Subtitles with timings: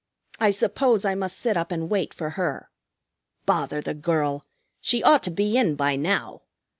[0.39, 2.71] I suppose I must sit up and wait for her.
[3.45, 4.43] Bother the girl!
[4.79, 6.41] She ought to be in by now.